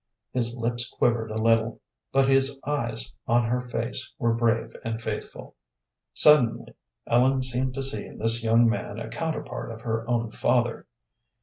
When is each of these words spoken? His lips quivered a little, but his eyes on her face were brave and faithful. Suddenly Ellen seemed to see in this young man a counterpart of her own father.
His 0.31 0.57
lips 0.57 0.89
quivered 0.89 1.29
a 1.29 1.39
little, 1.39 1.79
but 2.11 2.27
his 2.27 2.59
eyes 2.65 3.13
on 3.27 3.45
her 3.45 3.61
face 3.69 4.13
were 4.17 4.33
brave 4.33 4.75
and 4.83 4.99
faithful. 4.99 5.55
Suddenly 6.11 6.73
Ellen 7.05 7.43
seemed 7.43 7.75
to 7.75 7.83
see 7.83 8.07
in 8.07 8.17
this 8.17 8.43
young 8.43 8.67
man 8.67 8.97
a 8.97 9.09
counterpart 9.09 9.69
of 9.71 9.81
her 9.81 10.09
own 10.09 10.31
father. 10.31 10.87